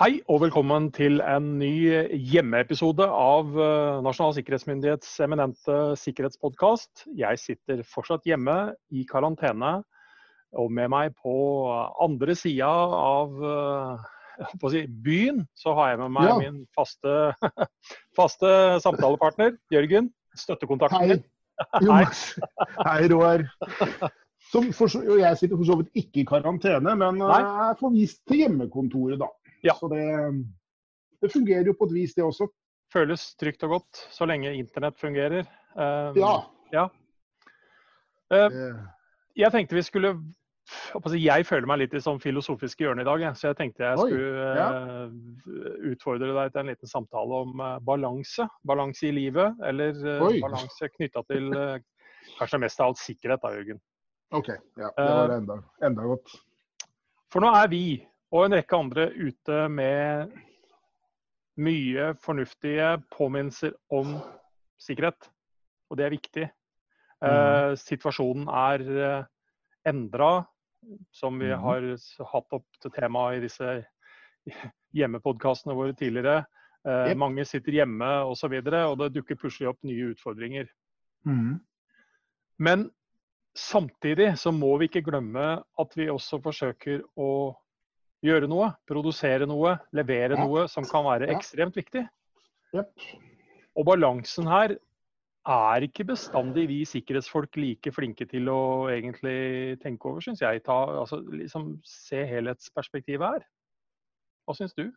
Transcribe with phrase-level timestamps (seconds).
[0.00, 1.74] Hei og velkommen til en ny
[2.32, 7.02] hjemmeepisode av eh, Nasjonal sikkerhetsmyndighets eminente sikkerhetspodkast.
[7.20, 8.54] Jeg sitter fortsatt hjemme
[8.96, 9.74] i karantene,
[10.56, 11.34] og med meg på
[12.00, 14.06] andre sida av eh,
[14.72, 16.38] si, byen så har jeg med meg Ja.
[16.46, 17.18] min faste,
[18.18, 20.08] faste samtalepartner, Jørgen.
[20.32, 21.20] Støttekontakten Hei.
[21.20, 21.28] min.
[22.88, 22.98] Hei.
[23.12, 23.44] Roar.
[24.50, 24.88] Som for,
[25.20, 27.42] jeg sitter for så vidt ikke i karantene, men Nei.
[27.44, 29.28] eh, er forvist til hjemmekontoret, da.
[29.66, 29.74] Ja.
[29.76, 30.04] Så det,
[31.22, 32.48] det fungerer jo på et vis, det også.
[32.90, 35.46] Føles trygt og godt så lenge internett fungerer.
[35.76, 36.34] Um, Ja.
[36.72, 36.88] ja.
[38.30, 38.80] Uh,
[39.38, 40.14] Jeg tenkte vi skulle
[41.18, 44.10] jeg føler meg litt i sånn filosofiske hjørne i dag, så jeg tenkte jeg Oi,
[44.10, 48.46] skulle eh, utfordre deg til en liten samtale om eh, balanse.
[48.66, 50.36] Balanse i livet, eller eh, Oi.
[50.42, 51.50] balanse knytta til
[52.38, 53.80] kanskje mest av alt sikkerhet, da, Jørgen.
[54.36, 54.52] OK.
[54.78, 56.36] Ja, det var enda, enda godt.
[57.30, 57.84] For nå er vi
[58.30, 60.30] og en rekke andre ute med
[61.60, 64.14] mye fornuftige påminnelser om
[64.80, 65.28] sikkerhet,
[65.90, 66.46] og det er viktig.
[67.20, 69.24] Eh, situasjonen er eh,
[69.90, 70.46] endra,
[71.12, 71.60] som vi Mhm.
[71.60, 71.82] har
[72.32, 73.84] hatt opp til tema i disse
[74.96, 76.46] hjemmepodkastene våre tidligere.
[76.86, 77.16] Eh, yep.
[77.16, 80.66] Mange sitter hjemme osv., og, så videre, og det dukker plutselig opp nye utfordringer.
[81.26, 81.60] Mm.
[82.58, 82.90] Men
[83.54, 87.54] samtidig så må vi ikke glemme at vi også forsøker å
[88.24, 92.04] gjøre noe, produsere noe, levere noe som kan være ekstremt viktig.
[92.76, 94.76] Og balansen her
[95.50, 100.62] er ikke bestandig vi sikkerhetsfolk like flinke til å egentlig tenke over, syns jeg.
[100.66, 103.46] Ta, altså, liksom, se helhetsperspektivet her.
[104.44, 104.90] Hva syns du?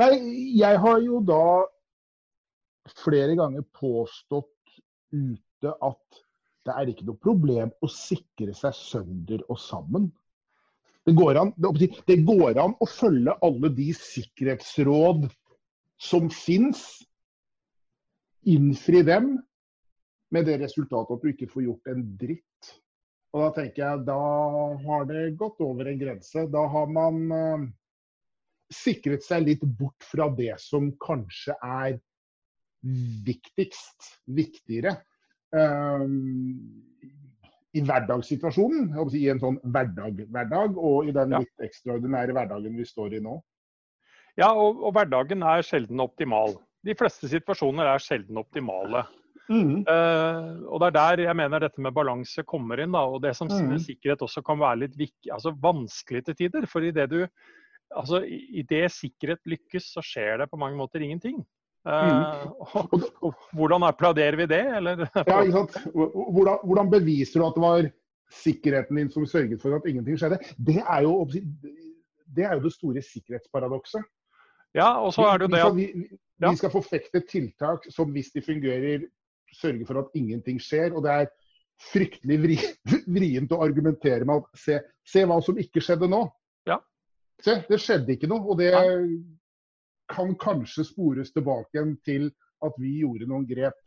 [0.00, 0.10] Nei,
[0.58, 1.44] jeg har jo da
[3.04, 4.80] flere ganger påstått
[5.14, 6.20] ute at
[6.66, 10.10] det er ikke noe problem å sikre seg sønder og sammen.
[11.10, 15.24] Det går, an, det, går an å følge alle de sikkerhetsråd
[15.98, 16.84] som fins,
[18.46, 19.32] innfri dem,
[20.30, 22.70] med det resultatet at du ikke får gjort en dritt.
[23.34, 24.20] Og da tenker jeg, da
[24.84, 26.46] har det gått over en grense.
[26.54, 27.66] Da har man eh,
[28.70, 31.98] sikret seg litt bort fra det som kanskje er
[33.26, 34.94] viktigst, viktigere.
[35.58, 36.06] eh,
[37.74, 41.38] I hverdagssituasjonen, i en sånn hverdag, hverdag, og i den Ja.
[41.38, 43.36] litt ekstraordinære hverdagen vi står i nå.
[44.36, 46.56] Ja, og, og hverdagen er sjelden optimal.
[46.84, 49.04] De fleste situasjoner er sjelden optimale.
[49.50, 52.92] Eh, og det er der jeg mener dette med balanse kommer inn.
[52.94, 53.78] Da, og det som Mhm.
[53.82, 54.96] sikkerhet også kan være litt
[55.30, 56.66] altså vanskelig til tider.
[56.66, 57.26] For i det du
[57.94, 61.44] altså i i det sikkerhet lykkes, så skjer det på mange måter ingenting.
[61.80, 62.46] Eh,
[62.76, 65.06] og, og hvordan applauderer vi det, eller?
[65.16, 65.78] Ja, ikke sant?
[65.94, 67.90] Hvordan, hvordan beviser du at det var
[68.40, 70.40] sikkerheten din som sørget for at ingenting skjedde?
[70.56, 74.04] Det er jo, det, er jo det store sikkerhetsparadokset.
[74.76, 78.12] Ja, og så er det jo det at vi, vi vi skal forfekte tiltak som
[78.14, 79.08] hvis de fungerer,
[79.52, 80.94] sørger for at ingenting skjer.
[80.94, 81.26] Og det er
[81.90, 82.58] fryktelig vri,
[83.16, 86.22] vrient å argumentere med at se, se hva som ikke skjedde nå.
[86.68, 86.78] Ja.
[87.44, 88.44] Se, det skjedde ikke noe.
[88.46, 88.72] Og det.
[90.10, 92.30] Kan kanskje spores tilbake til
[92.64, 93.78] at vi gjorde noen grep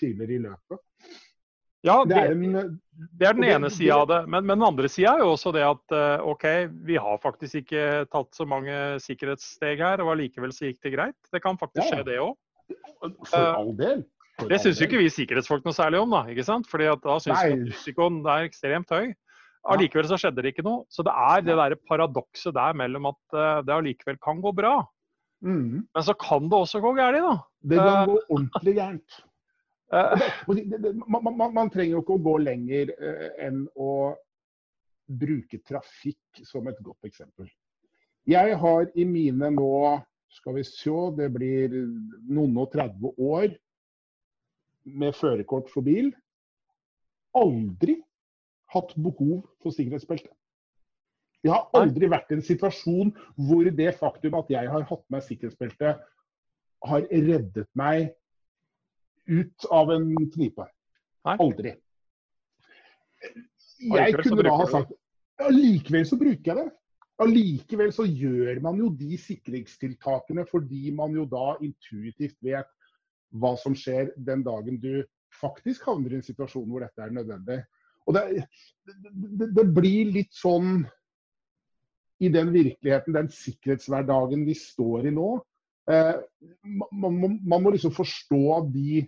[0.00, 0.82] tidligere i løpet.
[1.82, 2.80] Ja, Det det, er en,
[3.16, 4.18] det er den ene sida av det.
[4.28, 6.44] Men, men den andre sida er jo også det at eh, OK,
[6.84, 11.16] vi har faktisk ikke tatt så mange sikkerhetssteg her, og allikevel så gikk det greit.
[11.32, 11.96] Det kan faktisk Ja.
[12.02, 12.36] skje, det òg.
[13.00, 14.04] for Eh, all del.
[14.38, 16.20] For Det syns jo ikke vi sikkerhetsfolk noe særlig om, da.
[16.32, 16.68] ikke sant?
[16.68, 19.10] Fordi at da syns vi at risikoen er ekstremt høy.
[19.72, 20.84] Allikevel så skjedde det ikke noe.
[20.88, 24.78] Så det er det derre paradokset der mellom at eh, det allikevel kan gå bra,
[25.42, 25.86] Mhm.
[25.94, 27.36] men så kan det også gå galt, da.
[27.62, 29.20] Det kan Eh, gå ordentlig gærent.
[29.92, 34.14] Eh, Man, man, man trenger jo ikke å gå lenger eh, enn å
[35.10, 37.48] bruke trafikk som et godt eksempel.
[38.24, 39.98] Jeg har i mine nå,
[40.30, 41.74] skal vi se, det blir
[42.30, 43.56] noen og 30 år
[44.84, 46.12] med førerkort for bil,
[47.34, 47.96] aldri
[48.70, 50.30] hatt behov for sikkerhetsbelte.
[51.44, 53.12] Jeg har aldri vært i en situasjon
[53.48, 55.94] hvor det faktum at jeg har hatt med sikkerhetsbelte,
[56.90, 58.10] har reddet meg
[59.30, 60.66] ut av en knipe.
[61.28, 61.74] Aldri.
[63.80, 64.96] Jeg kunne da ha sagt
[65.40, 66.68] Allikevel så bruker jeg det.
[67.20, 72.68] Allikevel så gjør man jo de sikringstiltakene fordi man jo da intuitivt vet
[73.40, 75.04] hva som skjer den dagen du
[75.40, 77.60] faktisk havner i en situasjon hvor dette er nødvendig.
[78.08, 78.44] Og det,
[78.84, 80.82] det, det blir litt sånn
[82.20, 85.30] i den virkeligheten, den sikkerhetshverdagen vi står i nå.
[85.90, 86.18] Eh,
[86.92, 89.06] man, må, man må liksom forstå de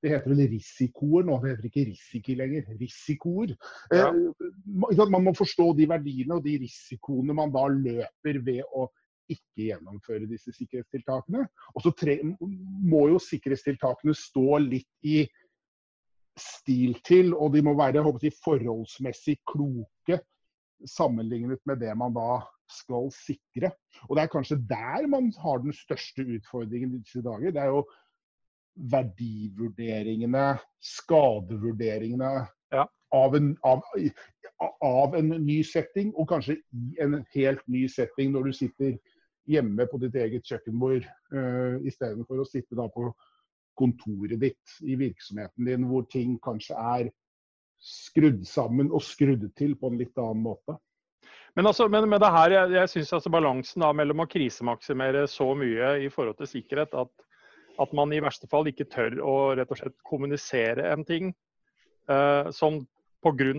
[0.00, 2.70] Det heter vel risikoer nå, det heter ikke risiki lenger.
[2.80, 3.50] Risikoer.
[3.92, 4.06] Ja.
[4.08, 8.86] Eh, man man må forstå de verdiene og de risikoene man da løper ved å
[9.30, 11.44] ikke gjennomføre disse sikkerhetstiltakene.
[11.74, 11.92] Og så
[12.40, 15.26] må jo sikkerhetstiltakene stå litt i
[16.40, 20.22] stil til, og de må være jeg, forholdsmessig kloke
[20.88, 22.40] sammenlignet med det man da
[22.70, 23.72] skal sikre.
[24.08, 27.50] Og Det er kanskje der man har den største utfordringen i disse dager.
[27.50, 27.84] Det er jo
[28.90, 32.30] verdivurderingene, skadevurderingene
[32.72, 32.84] ja.
[33.12, 33.82] av, en, av,
[34.82, 38.94] av, en, ny setting, og kanskje i en helt ny setting når du sitter
[39.50, 43.10] hjemme på ditt eget kjøkkenbord, uh, istedenfor å sitte da på
[43.80, 47.10] kontoret ditt i virksomheten din, hvor ting kanskje er
[47.80, 50.76] skrudd sammen og skrudd til på en litt annen måte.
[51.56, 55.24] Men, altså, men med det her, jeg, jeg synes altså balansen da, mellom å krisemaksimere
[55.28, 57.10] så mye i forhold til sikkerhet at
[57.80, 61.30] at man i verste fall ikke tør å rett og slett kommunisere en ting
[62.10, 62.82] eh, som
[63.20, 63.52] pga.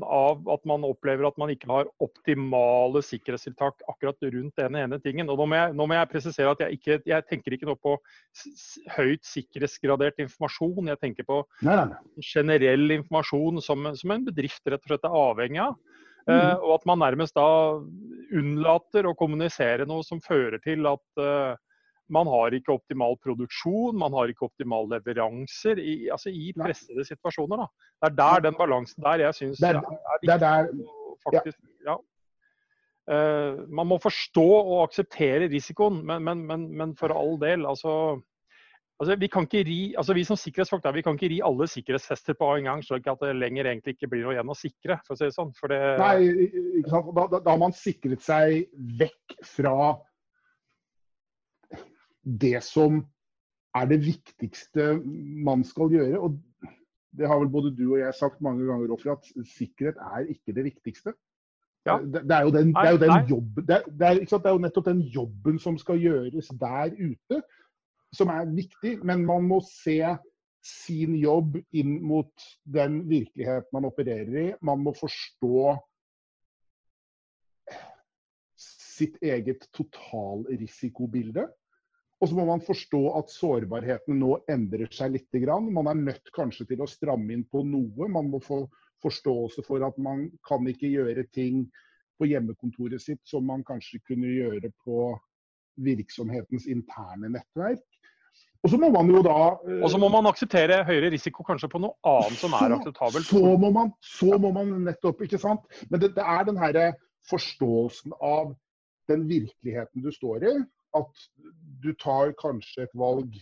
[0.53, 5.29] at man opplever at man ikke har optimale sikkerhetstiltak akkurat rundt den ene tingen.
[5.29, 7.79] Og Nå må jeg, nå må jeg presisere at jeg, ikke, jeg tenker ikke noe
[7.81, 7.95] på
[8.97, 10.91] høyt sikkerhetsgradert informasjon.
[10.91, 12.21] Jeg tenker på nei, nei.
[12.25, 15.75] generell informasjon som, som, en bedrift rett og slett er avhengig av.
[16.29, 16.37] Mm.
[16.37, 17.49] Uh, og at man nærmest da
[18.37, 21.57] unnlater å kommunisere noe som fører til at uh,
[22.13, 27.63] man har ikke optimal produksjon, man har ikke optimale leveranser i, altså i pressede situasjoner.
[27.63, 27.89] Da.
[28.01, 30.39] Det er der den balansen der jeg syns er, er viktig.
[30.43, 30.71] Der,
[31.25, 31.95] faktisk, ja.
[33.11, 37.65] uh, man må forstå og akseptere risikoen, men, men, men, men for all del.
[37.69, 38.19] altså
[39.01, 41.65] Altså, vi, kan ikke ri, altså vi som sikkerhetsfolk der, vi kan ikke ri alle
[41.65, 44.99] sikkerhetshester på en gang, slik at det lenger egentlig ikke blir noe igjen å sikre.
[45.07, 45.49] for å si det sånn.
[45.71, 45.79] Det...
[45.97, 48.67] Nei, da, da, har man sikret seg
[49.01, 49.73] vekk fra
[52.23, 53.01] det som
[53.75, 54.93] er det viktigste
[55.45, 56.19] man skal gjøre.
[56.19, 56.39] og
[57.17, 60.55] Det har vel både du og jeg sagt mange ganger, Offer, at sikkerhet er ikke
[60.55, 61.13] det viktigste.
[61.85, 61.97] Ja.
[61.97, 64.53] Det, det, er jo den, det, er jo den jobben, det, det, er, det er
[64.53, 67.41] jo nettopp den jobben som skal gjøres der ute,
[68.13, 68.99] som er viktig.
[69.03, 69.97] Men man må se
[70.61, 74.51] sin jobb inn mot den virkeligheten man opererer i.
[74.61, 75.71] Man må forstå
[78.61, 81.47] sitt eget totalrisikobilde.
[82.21, 85.39] Og så må man forstå at sårbarheten nå endrer seg litt.
[85.41, 88.09] Man er nødt kanskje til å stramme inn på noe.
[88.13, 88.67] Man må få
[89.01, 91.63] forståelse for at man kan ikke gjøre ting
[92.21, 95.07] på hjemmekontoret sitt som man kanskje kunne gjøre på
[95.81, 97.81] virksomhetens interne nettverk.
[98.61, 99.37] Og så må man jo da
[99.81, 103.25] Og så må man akseptere høyere risiko kanskje på noe annet som er akseptabelt.
[103.25, 105.65] Så, så, må, man, så må man nettopp, ikke sant.
[105.89, 106.91] Men det, det er den herre
[107.31, 108.53] forståelsen av
[109.09, 110.53] den virkeligheten du står i,
[110.97, 111.23] at
[111.81, 113.37] du tar kanskje et valg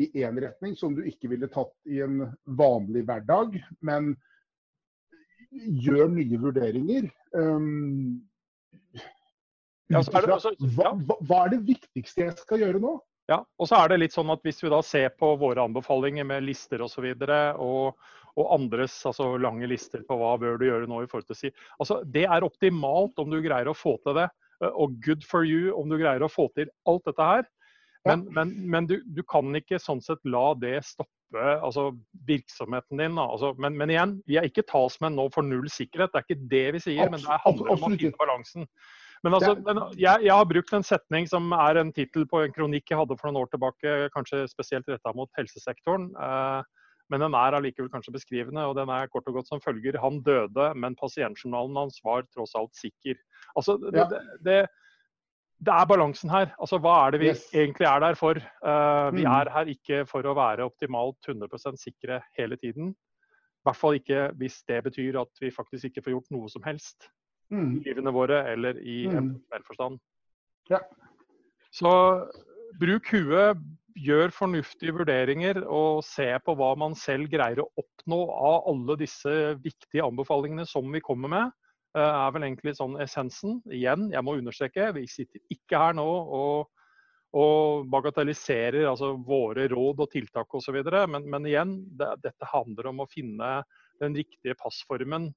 [0.00, 2.24] i én retning som du ikke ville tatt i en
[2.58, 4.14] vanlig hverdag, men
[5.52, 7.08] gjør nye vurderinger.
[7.36, 8.22] Um,
[9.92, 12.96] hva, hva, er det viktigste jeg skal gjøre nå?
[13.30, 16.26] Ja, og så er det litt sånn at Hvis vi da ser på våre anbefalinger
[16.26, 17.04] med lister osv.
[17.12, 18.08] Og, så og,
[18.40, 21.52] og andres altså lange lister på hva bør du gjøre nå i forhold til si,
[21.78, 24.28] altså Det er optimalt om du greier å få til det.
[24.62, 27.50] Eh, og good for you om du greier å få til alt dette her.
[28.06, 28.32] Men, ja.
[28.38, 31.92] men, men du, du, kan ikke sånn sett la det stoppe altså,
[32.26, 33.20] virksomheten din.
[33.20, 36.10] Altså, men, men, igjen, vi er ikke talsmenn nå for null sikkerhet.
[36.10, 38.66] Det er ikke det vi sier, men det handler om å finne balansen.
[39.22, 39.54] Men altså,
[39.94, 43.16] jeg, jeg, har brukt en setning som er en tittel på en kronikk jeg hadde
[43.20, 46.08] for noen år tilbake, kanskje spesielt retta mot helsesektoren.
[46.18, 46.81] Eh,
[47.12, 50.00] men den er allikevel kanskje beskrivende, og den er kort og godt som følger.
[50.00, 53.18] Han døde, men pasientjournalen hans var tross alt sikker.
[53.52, 54.56] Altså, det, det, det,
[55.62, 56.50] det er balansen her.
[56.58, 57.46] Altså, Hva er det vi yes.
[57.54, 58.40] egentlig er der for?
[58.64, 59.32] Uh, vi mm.
[59.36, 62.94] er her ikke for å være optimalt 100% sikre hele tiden.
[63.62, 66.64] I hvert fall ikke hvis det betyr at vi faktisk ikke får gjort noe som
[66.66, 67.06] helst
[67.54, 67.76] mm.
[67.76, 69.28] i livene våre eller i mm.
[69.54, 70.00] en forstand.
[70.72, 70.80] Ja.
[71.72, 71.92] Så
[72.80, 73.60] bruk huet,
[73.98, 79.32] gjør fornuftige vurderinger og se på hva man selv greier å oppnå av alle disse
[79.62, 81.56] viktige anbefalingene som vi kommer med,
[81.96, 83.60] eh, er vel egentlig sånn essensen.
[83.70, 86.70] Igjen, jeg må understreke, vi sitter ikke her nå og,
[87.38, 90.82] og bagatelliserer altså våre råd og tiltak osv.
[91.08, 93.60] Men, men igjen, det, dette handler om å finne
[94.02, 95.30] den riktige passformen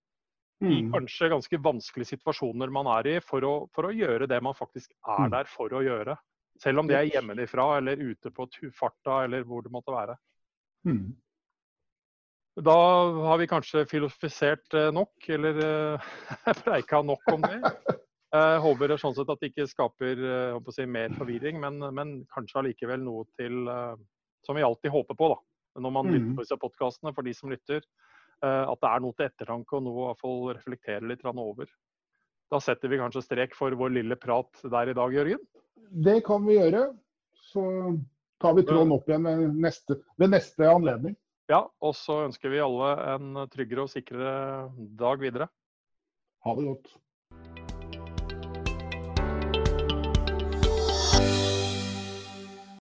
[0.64, 0.72] mm.
[0.72, 4.58] i kanskje ganske vanskelige situasjoner man er i, for å, for å gjøre det man
[4.58, 5.36] faktisk er mm.
[5.36, 6.18] der for å gjøre.
[6.62, 10.16] Selv om de er hjemmefra eller ute på farta eller hvor det måtte være.
[10.88, 11.16] Mm.
[12.64, 12.76] Da
[13.28, 15.58] har vi kanskje filosofisert eh, nok, eller
[16.00, 17.60] uh, preika nok om det.
[18.36, 20.22] Jeg håper det sånn sett at det ikke skaper
[20.56, 23.68] uh, si, mer forvirring, men, men kanskje allikevel noe til
[24.46, 25.40] Som vi alltid håper på, da.
[25.82, 26.36] Når man lytter mm.
[26.38, 27.84] på disse podkastene, for de som lytter.
[28.46, 31.66] At det er noe til ettertanke og noe å reflektere litt over.
[32.52, 35.42] Da setter vi kanskje strek for vår lille prat der i dag, Jørgen?
[35.90, 36.88] Det kan vi gjøre.
[37.52, 37.64] Så
[38.42, 41.16] tar vi tråden opp igjen ved neste, ved neste anledning.
[41.52, 45.50] Ja, og så ønsker vi alle en tryggere og sikrere dag videre.
[46.46, 46.96] Ha det godt.